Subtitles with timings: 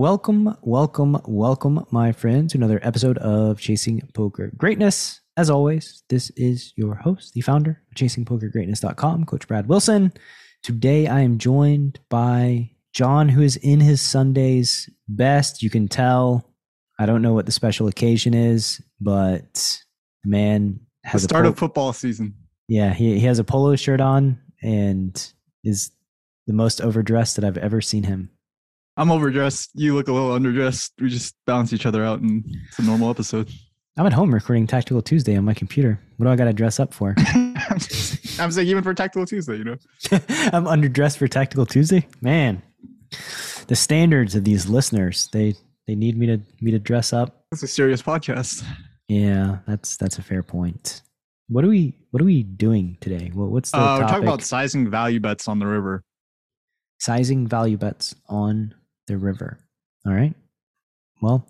[0.00, 5.20] Welcome, welcome, welcome, my friends, to another episode of Chasing Poker Greatness.
[5.36, 10.14] As always, this is your host, the founder of ChasingPokerGreatness.com, Coach Brad Wilson.
[10.62, 15.62] Today I am joined by John, who is in his Sunday's best.
[15.62, 16.50] You can tell.
[16.98, 19.82] I don't know what the special occasion is, but
[20.24, 22.36] man has the start a of football season.
[22.68, 25.30] Yeah, he, he has a polo shirt on and
[25.62, 25.90] is
[26.46, 28.30] the most overdressed that I've ever seen him.
[28.96, 29.70] I'm overdressed.
[29.74, 30.90] You look a little underdressed.
[31.00, 33.50] We just balance each other out, and it's a normal episode.
[33.96, 36.00] I'm at home recording Tactical Tuesday on my computer.
[36.16, 37.14] What do I got to dress up for?
[38.38, 39.76] I'm, saying even for Tactical Tuesday, you know.
[40.12, 42.06] I'm underdressed for Tactical Tuesday.
[42.20, 42.62] Man,
[43.66, 45.54] the standards of these listeners they
[45.86, 47.44] they need me to me to dress up.
[47.52, 48.64] It's a serious podcast.
[49.08, 51.02] Yeah, that's that's a fair point.
[51.48, 53.30] What are we what are we doing today?
[53.34, 56.04] What, what's the Uh, we're talking about sizing value bets on the river.
[57.00, 58.74] sizing value bets on
[59.10, 59.58] the river.
[60.06, 60.34] All right.
[61.20, 61.44] Well,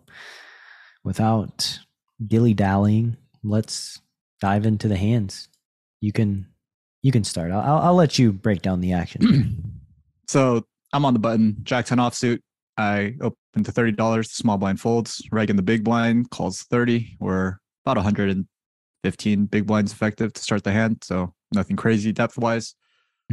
[1.05, 1.79] without
[2.27, 4.01] dilly dallying, let's
[4.41, 5.49] dive into the hands.
[6.01, 6.47] You can
[7.03, 7.53] you can start.
[7.53, 9.65] I'll, I'll, let you break down the action.
[10.27, 11.57] So I'm on the button.
[11.65, 12.39] Jack 10 offsuit.
[12.77, 14.31] I open to thirty dollars.
[14.31, 15.21] Small blind folds.
[15.33, 17.17] Reg in the big blind calls thirty.
[17.19, 20.99] We're about 115 big blinds effective to start the hand.
[21.03, 22.77] So nothing crazy depth wise.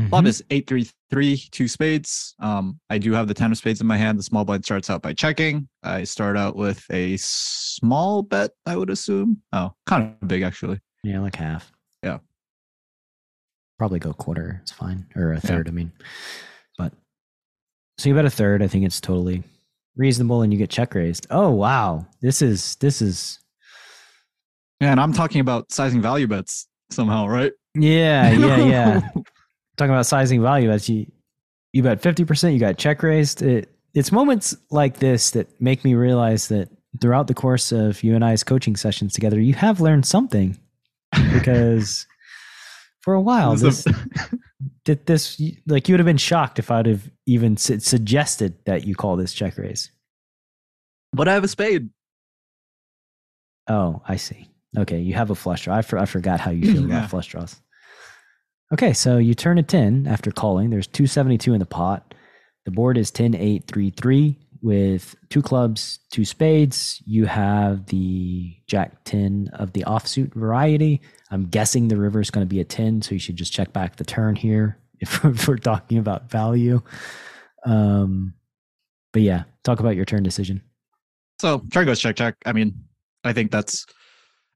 [0.10, 0.28] Flop Mhm.
[0.28, 2.36] is eight three three two spades.
[2.40, 4.20] Um, I do have the ten of spades in my hand.
[4.20, 5.68] The small blind starts out by checking.
[5.82, 8.52] I start out with a small bet.
[8.68, 9.42] I would assume.
[9.54, 10.80] Oh, kind of big actually.
[11.04, 11.72] Yeah, like half.
[12.04, 12.20] Yeah.
[13.80, 14.60] Probably go quarter.
[14.62, 15.06] It's fine.
[15.16, 15.92] Or a third, I mean.
[16.78, 16.94] But
[17.98, 18.62] so you bet a third.
[18.62, 19.44] I think it's totally
[19.96, 21.26] reasonable and you get check raised.
[21.32, 22.06] Oh wow.
[22.22, 23.40] This is this is
[24.80, 27.52] Yeah, and I'm talking about sizing value bets somehow, right?
[27.74, 29.10] yeah, yeah, yeah.
[29.78, 31.06] Talking about sizing value as you
[31.74, 33.42] you bet 50%, you got check raised.
[33.42, 36.70] It it's moments like this that make me realize that
[37.02, 40.58] throughout the course of you and I's coaching sessions together, you have learned something
[41.34, 42.06] because
[43.02, 43.86] for a while This
[44.84, 48.86] did this like you would have been shocked if I'd have even su- suggested that
[48.88, 49.92] you call this check raise.
[51.14, 51.90] but I have a spade.
[53.68, 54.50] Oh, I see.
[54.78, 55.76] Okay, you have a flush draw.
[55.76, 57.60] I, for, I forgot how you feel about flush draws.
[58.74, 60.70] Okay, so you turn a 10 after calling.
[60.70, 62.14] There's 272 in the pot.
[62.66, 67.02] The board is 10 8 3 3 with two clubs, two spades.
[67.06, 71.02] You have the jack 10 of the offsuit variety.
[71.32, 73.72] I'm guessing the river is going to be a 10, so you should just check
[73.72, 76.82] back the turn here if, we're talking about value.
[77.66, 78.34] Um,
[79.14, 80.62] but yeah, talk about your turn decision.
[81.40, 82.36] So turn goes check check.
[82.46, 82.84] I mean,
[83.24, 83.86] I think that's.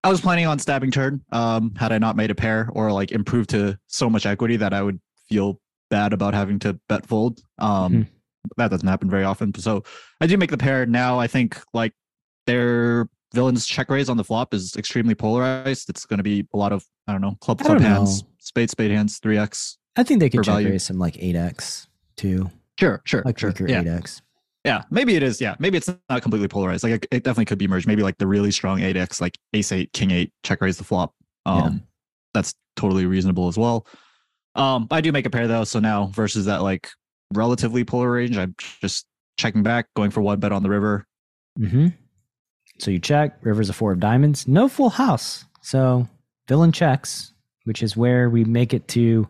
[0.03, 1.22] I was planning on stabbing turn.
[1.31, 4.73] Um, had I not made a pair or like improved to so much equity that
[4.73, 7.41] I would feel bad about having to bet fold.
[7.59, 8.07] Um, Mhm.
[8.57, 9.53] that doesn't happen very often.
[9.56, 9.84] So
[10.19, 11.19] I do make the pair now.
[11.19, 11.94] I think like
[12.47, 15.89] their villains check raise on the flop is extremely polarized.
[15.89, 18.28] It's going to be a lot of I don't know club club hands, know.
[18.39, 19.78] spade spade hands, three x.
[19.95, 20.69] I think they could check value.
[20.69, 22.50] raise some like 8x too.
[22.79, 23.50] Sure, sure, like sure.
[23.51, 24.22] weaker Yeah, 8x.
[24.63, 24.83] Yeah.
[24.89, 25.41] Maybe it is.
[25.41, 26.83] Yeah, maybe it's not completely polarized.
[26.83, 27.88] Like it, it definitely could be merged.
[27.88, 30.83] Maybe like the really strong eight x, like ace eight, king eight, check raise the
[30.83, 31.13] flop.
[31.45, 31.53] Yeah.
[31.53, 31.83] Um,
[32.33, 33.85] that's totally reasonable as well.
[34.55, 36.89] Um, I do make a pair though, so now versus that like
[37.33, 39.05] relatively polar range, I'm just
[39.38, 41.05] checking back, going for one bet on the river.
[41.59, 41.88] Mm-hmm.
[42.79, 43.38] So you check.
[43.41, 44.47] River's a four of diamonds.
[44.47, 45.45] No full house.
[45.61, 46.07] So
[46.47, 47.33] villain checks,
[47.66, 49.27] which is where we make it to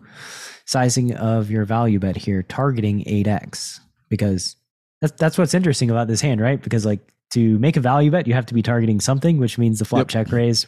[0.65, 3.79] sizing of your value bet here, targeting 8x.
[4.09, 4.55] Because
[5.01, 6.61] that's that's what's interesting about this hand, right?
[6.61, 6.99] Because like
[7.33, 10.01] to make a value bet, you have to be targeting something, which means the flop
[10.01, 10.07] Yep.
[10.07, 10.65] check raise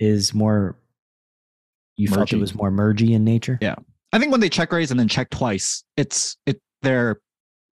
[0.00, 0.76] is more
[1.96, 3.58] you felt it was more mergy in nature.
[3.62, 3.76] Yeah.
[4.12, 7.20] I think when they check raise and then check twice, it's it their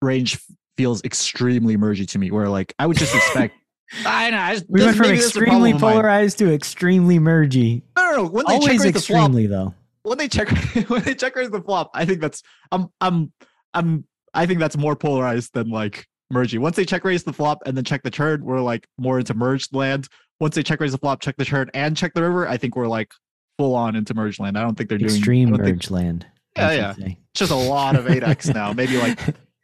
[0.02, 0.40] range
[0.78, 2.32] feels extremely mergy to me.
[2.32, 3.56] Where like I would just expect.
[4.06, 4.38] I know.
[4.40, 5.92] I just, We this- went from extremely problem of mine.
[5.94, 7.84] polarized to extremely mergy.
[7.98, 8.24] No, no, no.
[8.30, 9.74] When they check Always raise the flop, extremely though.
[10.04, 10.50] when they check
[10.90, 12.42] when they check raise the flop, I think that's
[12.72, 13.32] I'm I'm
[13.74, 16.58] I'm I think that's more polarized than like mergy.
[16.60, 19.34] Once they check raise the flop and then check the turn, we're like more into
[19.34, 20.08] merged land.
[20.40, 22.76] Once they check raise the flop, check the turn, and check the river, I think
[22.76, 23.12] we're like
[23.58, 24.58] full on into merged land.
[24.58, 26.26] I don't think they're doing Extreme don't think- merge land.
[26.58, 27.08] Yeah, yeah.
[27.34, 28.74] Just a lot of 8x now.
[28.74, 29.20] Maybe like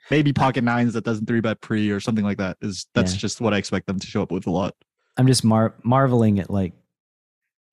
[0.09, 2.57] maybe pocket nines that doesn't three bet pre or something like that.
[2.61, 3.19] Is that's Yeah.
[3.19, 4.73] just what I expect them to show up with a lot.
[5.17, 6.73] I'm just mar- marveling at like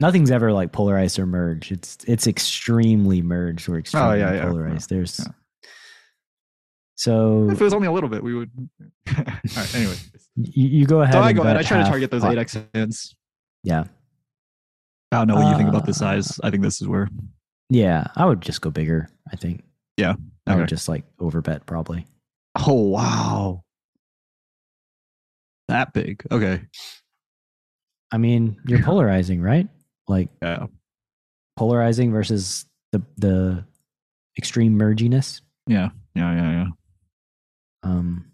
[0.01, 1.73] nothing's ever like polarized or merged.
[1.73, 4.91] It's it's extremely merged or extremely Oh, yeah, yeah, polarized.
[4.91, 5.33] There's yeah.
[6.97, 8.51] So If it was only a little bit, we would.
[9.19, 9.25] All
[9.57, 9.75] right.
[9.75, 9.95] Anyway,
[10.37, 11.15] you, you go ahead.
[11.15, 11.57] so I go ahead.
[11.57, 13.15] I try to target those 8x hands.
[13.63, 13.85] Yeah,
[15.13, 16.41] I don't know what you think about the Uh, size.
[16.43, 17.09] I think this is where.
[17.71, 18.07] yeah.
[18.17, 19.09] I would just go bigger.
[19.33, 19.63] I think.
[19.97, 20.15] Yeah,
[20.47, 22.07] I would just like overbet probably.
[22.59, 23.63] Oh wow.
[25.69, 26.23] That big.
[26.31, 26.63] Okay.
[28.13, 29.69] I mean, you're polarizing, right?
[30.07, 30.67] Like Yeah.
[31.57, 33.65] polarizing versus the the
[34.39, 35.41] extreme merginess.
[35.67, 35.89] Yeah.
[36.15, 36.33] Yeah.
[36.35, 36.51] Yeah.
[36.53, 36.67] Yeah.
[37.87, 38.33] Um,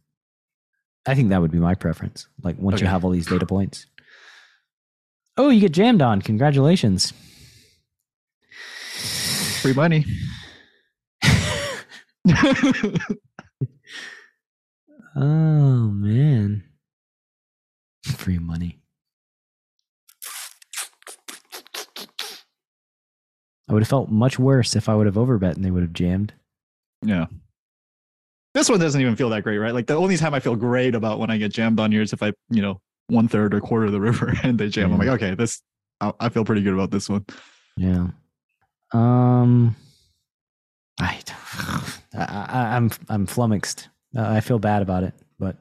[1.07, 2.27] I think that would be my preference.
[2.43, 3.87] Like once you have all these data points.
[5.37, 6.23] Oh, you get jammed on!
[6.23, 7.13] Congratulations.
[9.61, 10.05] Free money.
[15.15, 16.65] Oh man,
[18.03, 18.81] free money.
[23.69, 25.93] I would have felt much worse if I would have overbet and they would have
[25.93, 26.33] jammed.
[27.05, 27.27] yeah.
[28.55, 29.73] This one doesn't even feel that great, right?
[29.73, 32.13] Like the only time I feel great about when I get jammed on here is
[32.13, 34.93] if I, you know, one third or quarter of the river and they jam.
[34.93, 35.63] I'm like, okay, this,
[36.01, 37.25] I, I feel pretty good about this one.
[37.77, 38.09] Yeah.
[38.93, 39.77] Um.
[41.01, 41.21] I,
[42.15, 43.89] I, I I'm I'm flummoxed.
[44.17, 45.57] Uh, I feel bad about it, but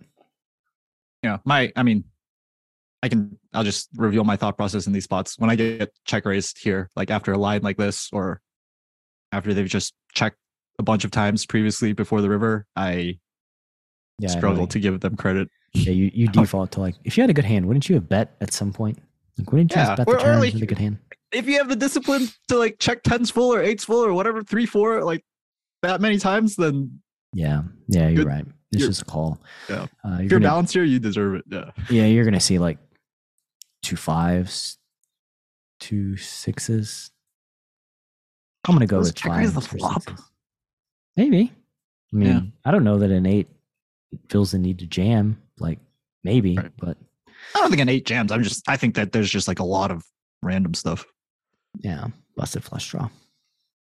[1.23, 1.37] Yeah.
[1.45, 2.03] My, I mean,
[3.01, 5.39] I can, I'll just reveal my thought process in these spots.
[5.39, 8.41] When I get check raised here, like after a line like this, or
[9.31, 10.37] after they've just checked
[10.81, 13.17] a bunch of times previously before the river, I
[14.19, 15.47] yeah, I struggle you- to give them credit.
[15.73, 18.09] Yeah, you, you default to like if you had a good hand, wouldn't you have
[18.09, 18.97] bet at some point?
[19.37, 20.97] Like, wouldn't you Yeah, bet the turn like- with a good hand?
[21.31, 24.43] if you have the discipline to like check tens full or eights full or whatever,
[24.43, 25.23] three, four, like
[25.81, 26.99] that many times, then
[27.33, 28.45] Yeah, yeah, you're Good- right.
[28.73, 29.41] It's just a call.
[29.69, 29.75] Yeah.
[30.05, 31.43] uh, you're if you're gonna, balanced here, you deserve it.
[31.49, 31.71] Yeah.
[31.89, 32.77] yeah, you're gonna see like
[33.83, 34.77] two fives,
[35.79, 37.11] two sixes.
[38.67, 40.03] I'm gonna go Does with check raise the flop?
[40.03, 40.25] sixes.
[41.17, 41.51] Maybe.
[42.13, 42.41] I mean, Yeah.
[42.65, 43.47] I don't know that an eight
[44.29, 45.41] feels the need to jam.
[45.59, 45.79] Like
[46.23, 46.71] maybe, Right.
[46.77, 46.97] but
[47.55, 48.31] I don't think an eight jams.
[48.31, 50.05] I'm just, I think that there's just like a lot of
[50.43, 51.05] random stuff.
[51.79, 53.09] yeah, busted flush draw.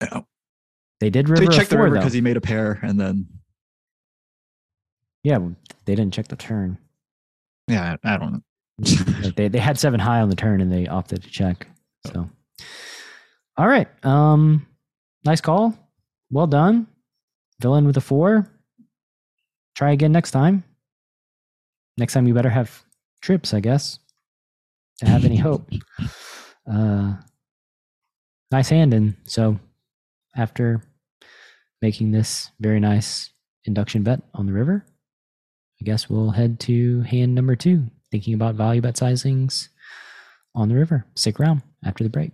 [0.03, 0.21] Yeah.
[1.01, 3.27] They did river he a checked the river because he made a pair and then,
[5.23, 5.39] Yeah,
[5.85, 6.79] they didn't check the turn.
[7.69, 8.43] yeah, I I don't know.
[9.37, 11.67] They they had seven high on the turn and they opted to check.
[12.13, 12.29] So,
[13.57, 14.67] all right, um,
[15.25, 15.75] nice call.
[16.31, 16.87] Well done.
[17.61, 18.47] Villain with a four.
[19.75, 20.65] Try again next time.
[21.99, 22.83] Next time you better have
[23.23, 23.99] trips, I guess,
[24.99, 25.69] to have any hope.
[26.71, 27.15] Uh,
[28.51, 29.59] nice hand, and so
[30.37, 30.83] after
[31.81, 33.31] making this very nice
[33.65, 34.85] induction bet on the river,
[35.81, 39.69] I guess we'll head to hand number two, thinking about value bet sizings
[40.55, 41.07] on the river.
[41.15, 42.33] Stick around after the break.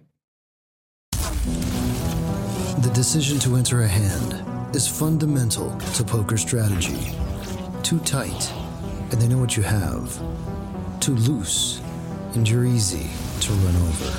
[2.82, 7.12] The decision to enter a hand is fundamental to poker strategy.
[7.82, 8.52] Too tight,
[9.10, 10.18] and they know what you have.
[11.00, 11.80] Too loose,
[12.34, 13.10] and you're easy
[13.40, 14.10] to run over.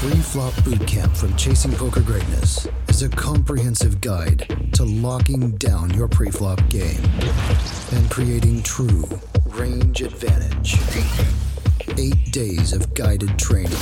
[0.00, 6.60] Pre-flop bootcamp from Chasing Poker Greatness is a comprehensive guide to locking down your pre-flop
[6.68, 7.02] game
[7.92, 9.08] and creating true
[9.46, 11.45] range advantage.
[11.98, 13.72] Eight days of guided training,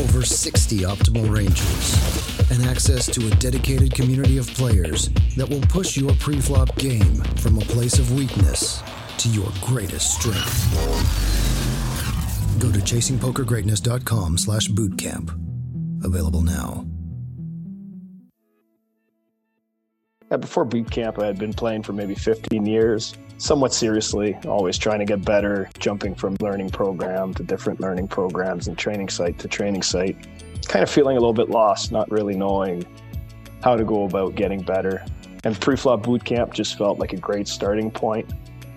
[0.00, 5.96] over 60 optimal ranges, and access to a dedicated community of players that will push
[5.96, 8.82] your pre-flop game from a place of weakness
[9.18, 10.68] to your greatest strength.
[12.58, 15.38] Go to chasingpokergreatness.com slash bootcamp.
[16.04, 16.86] Available now.
[20.32, 24.78] Uh, before boot camp, I had been playing for maybe 15 years, somewhat seriously, always
[24.78, 29.36] trying to get better, jumping from learning program to different learning programs and training site
[29.36, 30.16] to training site.
[30.68, 32.86] Kind of feeling a little bit lost, not really knowing
[33.64, 35.04] how to go about getting better.
[35.42, 38.32] And pre-flop boot camp just felt like a great starting point,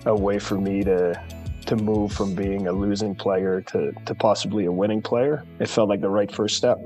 [0.08, 1.22] a way for me to
[1.68, 5.44] to move from being a losing player to, to possibly a winning player.
[5.60, 6.78] It felt like the right first step.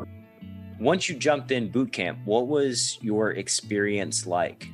[0.80, 4.70] Once you jumped in boot camp, what was your experience like?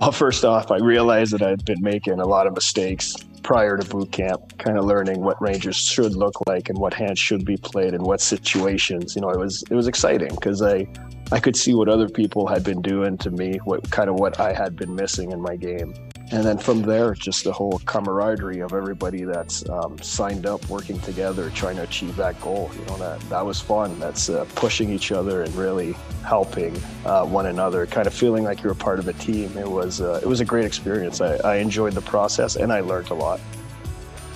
[0.00, 3.88] Well, first off, I realized that I'd been making a lot of mistakes prior to
[3.88, 7.56] boot camp, kind of learning what ranges should look like and what hands should be
[7.56, 9.16] played in what situations.
[9.16, 10.86] You know, it was it was exciting because I
[11.32, 14.38] I could see what other people had been doing to me, what kind of what
[14.38, 15.92] I had been missing in my game.
[16.30, 20.98] And then from there, just the whole camaraderie of everybody that's um, signed up, working
[21.00, 22.70] together, trying to achieve that goal.
[22.78, 23.98] You know that that was fun.
[23.98, 25.94] That's uh, pushing each other and really
[26.26, 27.86] helping uh, one another.
[27.86, 29.56] Kind of feeling like you're a part of a team.
[29.56, 31.22] It was uh, it was a great experience.
[31.22, 33.40] I, I enjoyed the process and I learned a lot.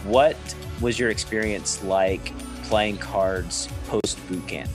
[0.04, 0.36] What
[0.80, 2.32] was your experience like
[2.64, 4.70] playing cards post boot camp?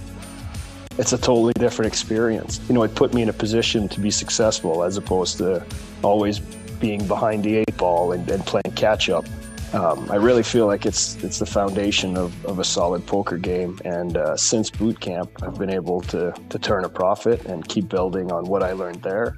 [0.99, 2.59] It's a totally different experience.
[2.67, 5.63] You know, it put me in a position to be successful as opposed to
[6.03, 6.39] always
[6.79, 9.25] being behind the eight ball and, and playing catch up.
[9.73, 13.77] Um, I really feel like it's it's the foundation of, of a solid poker game.
[13.83, 17.89] And uh, since boot camp, I've been able to to turn a profit and keep
[17.89, 19.37] building on what I learned there.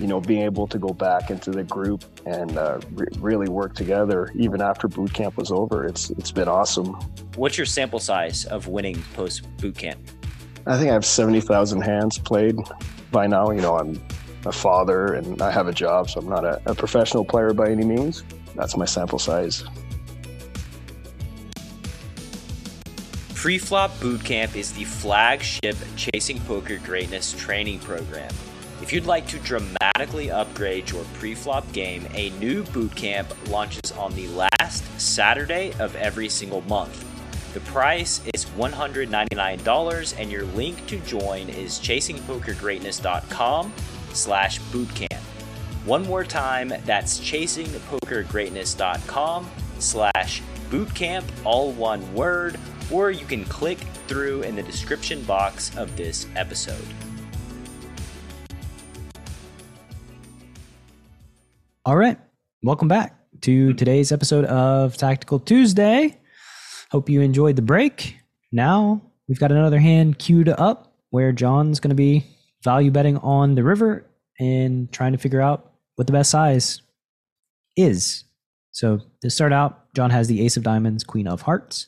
[0.00, 3.74] You know, being able to go back into the group and uh, re- really work
[3.74, 5.84] together even after boot camp was over.
[5.84, 6.94] It's it's been awesome.
[7.36, 10.00] What's your sample size of winning post boot camp?
[10.66, 12.56] I think I have seventy thousand hands played
[13.10, 13.50] by now.
[13.50, 14.00] You know, I'm
[14.48, 17.70] a father and I have a job, so I'm not a, a professional player by
[17.70, 18.24] any means.
[18.54, 19.62] That's my sample size.
[23.34, 28.32] Preflop Bootcamp is the flagship Chasing Poker Greatness training program.
[28.82, 34.26] If you'd like to dramatically upgrade your preflop game, a new bootcamp launches on the
[34.28, 37.04] last Saturday of every single month.
[37.54, 43.72] The price is $199 and your link to join is chasingpokergreatness.com
[44.18, 45.20] slash bootcamp.
[45.84, 52.58] One more time, that's chasingpokergreatness.com slash bootcamp, all one word,
[52.90, 56.84] or you can click through in the description box of this episode.
[61.86, 62.18] All right.
[62.62, 66.18] Welcome back to today's episode of Tactical Tuesday.
[66.90, 68.16] Hope you enjoyed the break.
[68.52, 72.26] Now we've got another hand queued up where John's going to be
[72.62, 74.07] value betting on the river
[74.38, 76.82] and trying to figure out what the best size
[77.76, 78.24] is.
[78.72, 81.86] So to start out, John has the Ace of Diamonds, Queen of Hearts.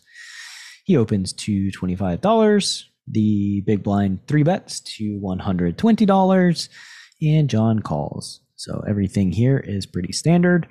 [0.84, 2.84] He opens to $25.
[3.06, 6.68] The big blind three bets to $120.
[7.22, 8.40] And John calls.
[8.56, 10.66] So everything here is pretty standard.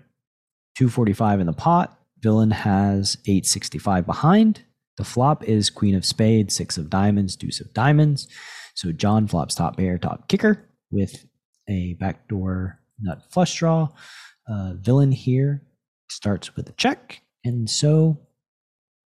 [0.78, 1.98] 245 in the pot.
[2.22, 4.62] Villain has 865 behind.
[4.98, 8.28] The flop is Queen of Spades, Six of Diamonds, Deuce of Diamonds.
[8.76, 11.26] So John flops top pair, top kicker with
[11.70, 13.90] a backdoor nut flush draw.
[14.48, 15.62] Uh, villain here
[16.10, 17.22] starts with a check.
[17.46, 18.20] And so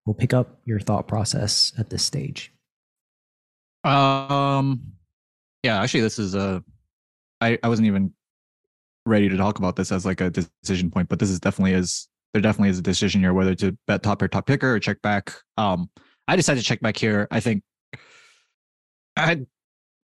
[0.06, 2.52] we'll pick up your thought process at this stage.
[3.84, 4.82] Um,
[5.62, 6.62] yeah, actually, this is a.
[7.40, 8.12] I I wasn't even
[9.06, 12.08] ready to talk about this as like a decision point, but this is definitely is
[12.32, 15.00] there definitely is a decision here whether to bet top or top kicker or check
[15.02, 15.32] back.
[15.56, 15.90] Um,
[16.28, 17.26] I decided to check back here.
[17.30, 17.62] I think
[19.16, 19.46] I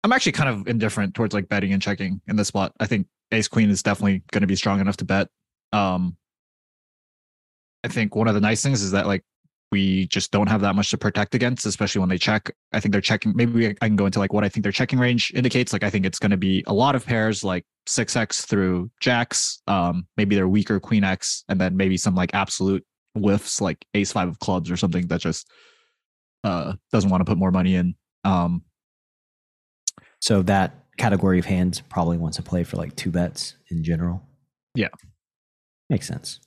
[0.06, 2.74] I'm actually kind of indifferent towards like betting and checking in this spot.
[2.80, 5.30] I think ace queen is definitely going to be strong enough to bet.
[5.74, 6.16] Um,
[7.84, 9.24] I think one of the nice things is that like
[9.72, 12.52] we just don't have that much to protect against, especially when they check.
[12.72, 13.36] I think they're checking.
[13.36, 15.74] Maybe I can go into like what I think their checking range indicates.
[15.74, 18.92] Like I think it's going to be a lot of pairs, like six X through
[19.00, 19.60] jacks.
[19.66, 22.86] Um, maybe they're weaker queen X, and then maybe some like absolute
[23.16, 25.50] whiffs, like ace five of clubs or something that just
[26.44, 27.96] uh doesn't want to put more money in.
[28.24, 28.62] Um,
[30.26, 34.24] so that category of hands probably wants to play for like two bets in general.
[34.74, 34.88] Yeah.
[35.88, 36.40] Makes sense.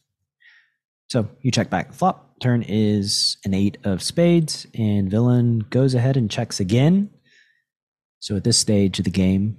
[1.08, 1.92] So you check back.
[1.92, 7.08] Flop turn is an eight of spades, and villain goes ahead and checks again.
[8.18, 9.56] So at this stage of the game,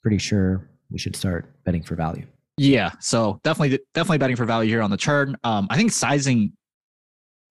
[0.00, 2.24] pretty sure we should start betting for value.
[2.58, 5.36] Yeah, so definitely, definitely betting for value here on the turn.
[5.42, 6.52] Um, I think sizing,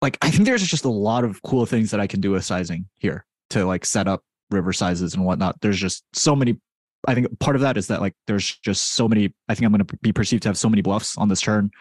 [0.01, 2.45] like I think there's just a lot of cool things that I can do with
[2.45, 5.59] sizing here to like set up river sizes and whatnot.
[5.61, 6.59] There's just so many.
[7.07, 9.33] I think part of that is that like there's just so many.
[9.47, 11.71] I think I'm going to be perceived to have so many bluffs on this turn.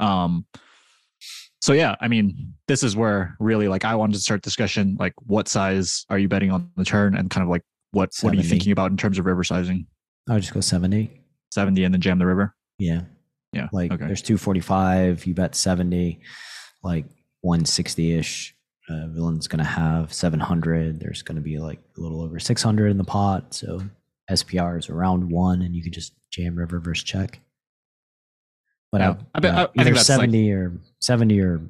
[0.00, 0.46] Um,
[1.60, 4.96] so yeah, I mean, this is where really like I wanted to start discussion.
[4.98, 8.26] Like, what size are you betting on the turn, and kind of like what 70.
[8.26, 9.86] what are you thinking about in terms of river sizing?
[10.28, 11.22] I would just go seventy.
[11.50, 12.54] Seventy, and then jam the river.
[12.78, 13.02] Yeah,
[13.52, 13.68] yeah.
[13.72, 14.06] Like okay.
[14.06, 15.26] there's two forty five.
[15.26, 16.20] You bet seventy,
[16.82, 17.06] like
[17.40, 18.54] one sixty ish.
[18.88, 20.98] Uh, villain's going to have 700.
[21.00, 23.52] There's going to be like a little over 600 in the pot.
[23.54, 23.80] So
[24.30, 27.40] SPR is around one, and you can just jam river versus check.
[28.90, 31.60] But yeah, I, I, bet, uh, I, either 70 like, or 70 or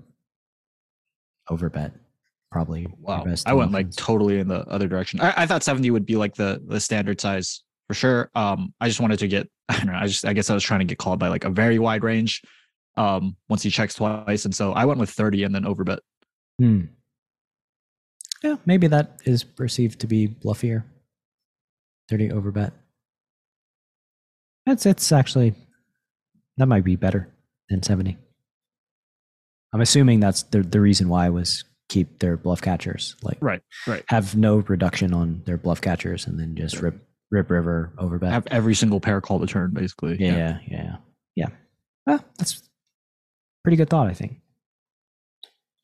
[1.50, 1.92] overbet
[2.50, 2.86] probably.
[3.00, 3.26] Wow.
[3.46, 5.20] I went like totally in the other direction.
[5.20, 8.30] I, I thought 70 would be like the the standard size for sure.
[8.34, 10.64] Um, I just wanted to get, I don't know, I just, I guess I was
[10.64, 12.42] trying to get called by like a very wide range
[12.96, 14.44] um, once he checks twice.
[14.44, 15.98] And so I went with 30 and then overbet.
[16.58, 16.82] Hmm.
[18.42, 20.84] Yeah, maybe that is perceived to be bluffier.
[22.08, 22.72] 30 overbet.
[24.66, 25.54] It's it's actually
[26.56, 27.28] that might be better
[27.68, 28.16] than 70.
[29.72, 34.04] I'm assuming that's the the reason why was keep their bluff catchers like Right, right.
[34.08, 38.32] have no reduction on their bluff catchers and then just rip rip river over bet.
[38.32, 40.16] Have every single pair call the turn, basically.
[40.20, 40.96] yeah, yeah, yeah,
[41.34, 41.48] yeah.
[42.06, 42.62] Well, that's
[43.64, 44.38] pretty good thought, I think.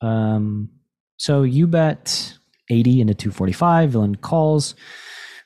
[0.01, 0.69] Um,
[1.17, 2.33] so you bet
[2.69, 3.91] 80 into 245.
[3.91, 4.75] Villain calls.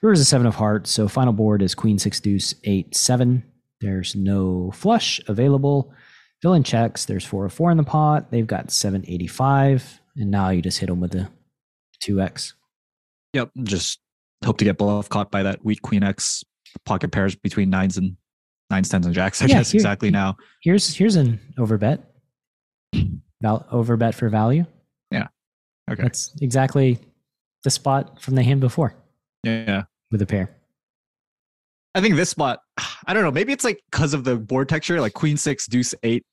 [0.01, 0.89] River's a seven of hearts.
[0.91, 3.43] So final board is queen six deuce eight seven.
[3.81, 5.93] There's no flush available.
[6.41, 7.05] Villain checks.
[7.05, 8.31] There's four of four in the pot.
[8.31, 10.01] They've got 785.
[10.17, 11.29] And now you just hit them with the
[12.03, 12.53] 2x.
[13.33, 13.51] Yep.
[13.63, 13.99] Just
[14.45, 16.43] hope to get bluff caught by that weak queen X
[16.85, 18.15] pocket pairs between nines and
[18.69, 19.41] nines, tens, and jacks.
[19.41, 20.38] I Yeah, guess here- exactly now.
[20.61, 22.01] Here's here's an overbet.
[23.41, 24.65] Val, overbet for value.
[25.89, 26.03] Okay.
[26.03, 27.00] That's exactly
[27.63, 28.96] the spot from the hand before
[29.43, 29.84] Yeah.
[30.12, 30.50] with a pair.
[31.96, 32.60] I think this spot,
[33.08, 33.31] I don't know.
[33.31, 36.24] Maybe it's like because of the board texture, like queen six, deuce eight,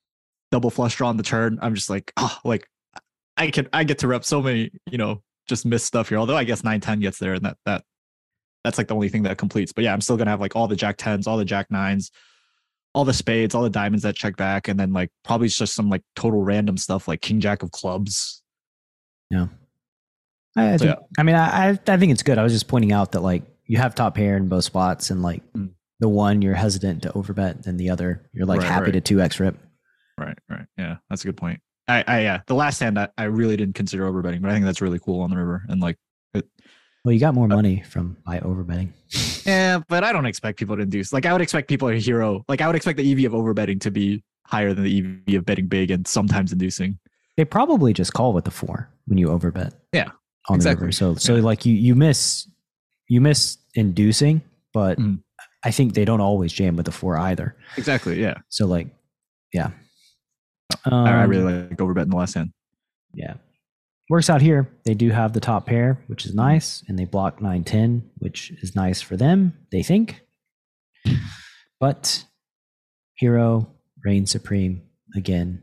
[0.50, 1.58] double flush draw on the turn.
[1.62, 2.68] I'm just like, oh, like
[3.36, 6.18] I can, I get to rep so many, you know, just miss stuff here.
[6.18, 7.84] Although I guess nine ten gets there and that, that,
[8.64, 9.72] that's like the only thing that completes.
[9.72, 11.70] But yeah, I'm still going to have like all the jack tens, all the jack
[11.70, 12.10] nines,
[12.94, 14.66] all the spades, all the diamonds that check back.
[14.68, 18.42] And then like probably just some like total random stuff like king jack of clubs.
[19.32, 19.48] I,
[20.56, 22.38] I, So, think, I mean, I, I I think it's good.
[22.38, 25.22] I was just pointing out that like you have top pair in both spots, and
[25.22, 25.70] like Mm.
[26.00, 28.92] the one you're hesitant to overbet, and the other you're like Right, happy right.
[28.94, 29.56] to two x rip.
[30.18, 30.38] Right.
[30.48, 30.64] Right.
[30.78, 30.96] Yeah.
[31.10, 31.60] That's a good point.
[31.88, 34.64] I, I, yeah, the last hand I, I really didn't consider overbetting, but I think
[34.64, 35.62] that's really cool on the river.
[35.68, 35.96] And like,
[36.34, 38.92] Well, you got Uh, more money from by overbetting.
[39.46, 41.12] Yeah, but I don't expect people to induce.
[41.12, 42.44] Like I would expect people to hero.
[42.48, 45.46] Like I would expect the EV of overbetting to be higher than the EV of
[45.46, 46.98] betting big and sometimes inducing.
[47.36, 49.72] They probably just call with the four when you overbet.
[49.92, 50.12] Yeah, on
[50.50, 50.82] the exactly.
[50.86, 50.92] river.
[50.92, 51.42] So so Yeah.
[51.42, 52.48] like you you miss
[53.08, 55.22] you miss inducing, but Mhm.
[55.64, 57.56] I think they don't always jam with the four either.
[57.76, 58.20] Exactly.
[58.20, 58.34] Yeah.
[58.48, 58.88] So like,
[59.52, 59.70] yeah.
[60.84, 62.52] I, I Um, really like overbetting the last hand.
[63.14, 63.34] Yeah.
[64.10, 64.68] Works out here.
[64.84, 68.52] They do have the top pair, which is nice, and they block 9 10, which
[68.62, 70.22] is nice for them, they think.
[71.80, 72.24] But
[73.14, 73.68] hero
[74.04, 74.82] reigns supreme
[75.14, 75.62] again.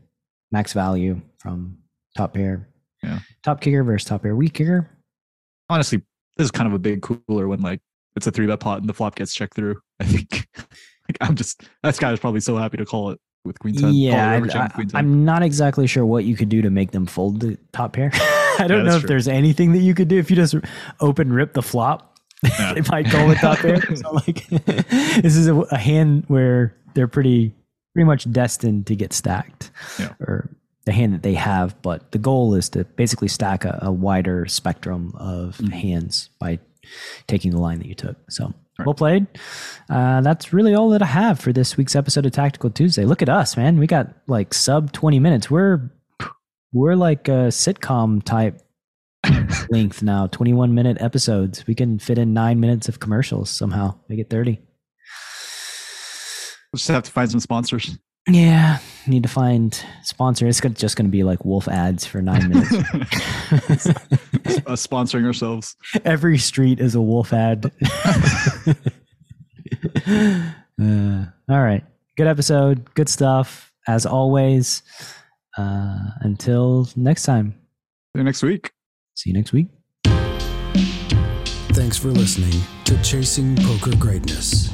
[0.52, 1.78] Max value from
[2.16, 2.68] top pair.
[3.04, 3.18] Yeah.
[3.42, 4.90] Top kicker versus top pair weak kicker.
[5.68, 6.02] Honestly,
[6.36, 7.80] this is kind of a big cooler when like
[8.16, 9.80] it's a three bet pot and the flop gets checked through.
[10.00, 10.48] I think.
[11.08, 13.92] like I'm just that guy is probably so happy to call it with queen ten.
[13.94, 14.98] Yeah, call I, river jam with queen 10.
[14.98, 18.10] am not exactly sure what you could do to make them fold the top pair.
[18.58, 19.08] I don't Yeah, know if true.
[19.08, 20.54] there's anything that you could do if you just
[21.00, 22.10] open rip the flop.
[22.42, 22.74] Yeah.
[22.74, 23.80] they might go with top pair.
[23.96, 27.54] So like, this is a, a hand where they're pretty
[27.94, 30.12] pretty much destined to get stacked, Yeah.
[30.20, 30.50] or
[30.86, 31.80] the hand that they have.
[31.82, 35.72] But the goal is to basically stack a, a wider spectrum of Mhm.
[35.72, 36.58] hands by
[37.26, 38.16] taking the line that you took.
[38.30, 38.86] So Right.
[38.86, 39.26] well played.
[39.88, 43.04] Uh, that's really all that I have for this week's episode of Tactical Tuesday.
[43.04, 43.78] Look at us, man.
[43.78, 45.50] We got like sub 20 minutes.
[45.50, 45.90] We're
[46.72, 48.60] we're like a sitcom type
[49.70, 50.26] length now.
[50.26, 51.64] 21 minute episodes.
[51.68, 53.94] We can fit in nine minutes of commercials somehow.
[54.08, 54.58] Make it 30.
[56.72, 57.96] We'll just have to find some sponsors.
[58.28, 60.46] Yeah, need to find sponsor.
[60.46, 62.72] It's just going to be like wolf ads for nine minutes.
[64.66, 65.76] Us sponsoring ourselves.
[66.04, 67.70] Every street is a wolf ad.
[70.80, 71.84] Uh, all right.
[72.16, 72.92] Good episode.
[72.94, 73.72] Good stuff.
[73.86, 74.82] As always.
[75.56, 77.54] Uh, until next time.
[78.12, 78.72] See you next week.
[79.14, 79.68] See you next week.
[81.74, 84.73] Thanks for listening to Chasing Poker Greatness.